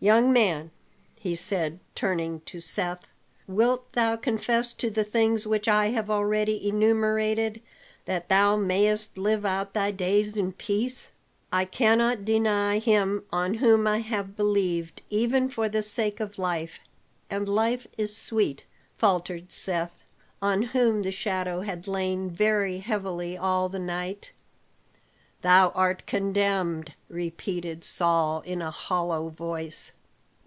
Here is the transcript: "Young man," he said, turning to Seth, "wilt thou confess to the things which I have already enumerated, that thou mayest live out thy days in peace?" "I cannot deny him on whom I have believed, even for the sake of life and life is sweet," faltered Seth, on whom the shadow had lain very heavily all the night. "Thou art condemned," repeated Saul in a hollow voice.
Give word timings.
"Young 0.00 0.34
man," 0.34 0.70
he 1.18 1.34
said, 1.34 1.80
turning 1.94 2.40
to 2.42 2.60
Seth, 2.60 3.06
"wilt 3.48 3.90
thou 3.94 4.16
confess 4.16 4.74
to 4.74 4.90
the 4.90 5.02
things 5.02 5.46
which 5.46 5.66
I 5.66 5.86
have 5.92 6.10
already 6.10 6.68
enumerated, 6.68 7.62
that 8.04 8.28
thou 8.28 8.54
mayest 8.54 9.16
live 9.16 9.46
out 9.46 9.72
thy 9.72 9.92
days 9.92 10.36
in 10.36 10.52
peace?" 10.52 11.10
"I 11.50 11.64
cannot 11.64 12.26
deny 12.26 12.80
him 12.80 13.24
on 13.32 13.54
whom 13.54 13.86
I 13.86 14.00
have 14.00 14.36
believed, 14.36 15.00
even 15.08 15.48
for 15.48 15.70
the 15.70 15.82
sake 15.82 16.20
of 16.20 16.38
life 16.38 16.80
and 17.30 17.48
life 17.48 17.86
is 17.96 18.14
sweet," 18.14 18.64
faltered 18.98 19.52
Seth, 19.52 20.04
on 20.42 20.60
whom 20.74 21.00
the 21.00 21.12
shadow 21.12 21.62
had 21.62 21.88
lain 21.88 22.28
very 22.30 22.80
heavily 22.80 23.38
all 23.38 23.70
the 23.70 23.78
night. 23.78 24.32
"Thou 25.40 25.68
art 25.74 26.06
condemned," 26.06 26.94
repeated 27.10 27.84
Saul 27.84 28.40
in 28.46 28.62
a 28.62 28.70
hollow 28.70 29.28
voice. 29.28 29.92